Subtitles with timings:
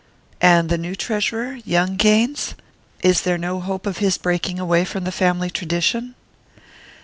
[0.41, 2.55] "And the new treasurer young Gaines?
[3.03, 6.15] Is there no hope of his breaking away from the family tradition?"